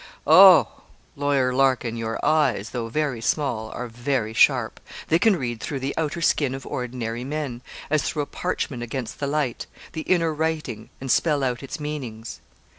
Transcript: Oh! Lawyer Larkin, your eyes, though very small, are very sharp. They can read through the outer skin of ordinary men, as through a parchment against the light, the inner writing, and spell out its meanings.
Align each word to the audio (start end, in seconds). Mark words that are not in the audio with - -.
Oh! 0.25 0.81
Lawyer 1.15 1.53
Larkin, 1.53 1.95
your 1.95 2.19
eyes, 2.25 2.71
though 2.71 2.89
very 2.89 3.21
small, 3.21 3.69
are 3.69 3.87
very 3.87 4.33
sharp. 4.33 4.79
They 5.09 5.19
can 5.19 5.35
read 5.35 5.61
through 5.61 5.79
the 5.81 5.93
outer 5.95 6.21
skin 6.21 6.55
of 6.55 6.65
ordinary 6.65 7.23
men, 7.23 7.61
as 7.87 8.01
through 8.01 8.23
a 8.23 8.25
parchment 8.25 8.81
against 8.81 9.19
the 9.19 9.27
light, 9.27 9.67
the 9.91 10.01
inner 10.01 10.33
writing, 10.33 10.89
and 10.99 11.11
spell 11.11 11.43
out 11.43 11.61
its 11.61 11.79
meanings. 11.79 12.39